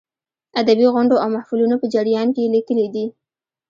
ادبي 0.61 0.85
غونډو 0.93 1.15
او 1.23 1.27
محفلونو 1.35 1.75
په 1.81 1.87
جریان 1.93 2.27
کې 2.35 2.41
یې 2.43 2.53
لیکلې 2.55 2.87
دي. 2.93 3.05